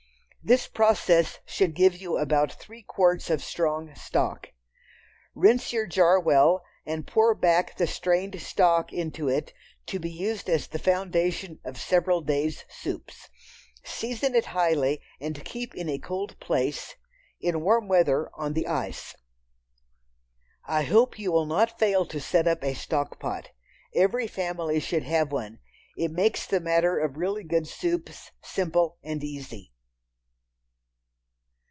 This 0.43 0.65
process 0.67 1.37
should 1.45 1.75
give 1.75 1.95
you 1.97 2.17
about 2.17 2.51
three 2.53 2.81
quarts 2.81 3.29
of 3.29 3.43
strong 3.43 3.93
"stock." 3.93 4.47
Rinse 5.35 5.71
your 5.71 5.85
jar 5.85 6.19
well 6.19 6.63
and 6.83 7.05
pour 7.05 7.35
back 7.35 7.77
the 7.77 7.85
strained 7.85 8.41
stock 8.41 8.91
into 8.91 9.29
it 9.29 9.53
to 9.85 9.99
be 9.99 10.09
used 10.09 10.49
as 10.49 10.65
the 10.65 10.79
foundation 10.79 11.59
of 11.63 11.77
several 11.79 12.21
days' 12.21 12.65
soups. 12.69 13.29
Season 13.83 14.33
it 14.33 14.45
highly 14.47 14.99
and 15.19 15.45
keep 15.45 15.75
in 15.75 15.87
a 15.87 15.99
cold 15.99 16.39
place—in 16.39 17.61
warm 17.61 17.87
weather 17.87 18.31
on 18.33 18.53
the 18.53 18.65
ice. 18.65 19.13
I 20.65 20.81
hope 20.81 21.19
you 21.19 21.31
will 21.31 21.45
not 21.45 21.77
fail 21.77 22.03
to 22.07 22.19
set 22.19 22.47
up 22.47 22.63
a 22.63 22.73
"stock 22.73 23.19
pot." 23.19 23.51
Every 23.93 24.25
family 24.25 24.79
should 24.79 25.03
have 25.03 25.31
one. 25.31 25.59
It 25.95 26.09
makes 26.09 26.47
the 26.47 26.59
matter 26.59 26.97
of 26.97 27.15
really 27.17 27.43
good 27.43 27.67
soups 27.67 28.31
simple 28.41 28.97
and 29.03 29.23
easy. 29.23 29.67